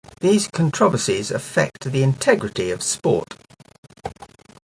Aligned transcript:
These 0.19 0.47
controversies 0.47 1.29
affect 1.29 1.83
the 1.91 2.01
integrity 2.01 2.71
of 2.71 2.81
sport. 2.81 3.35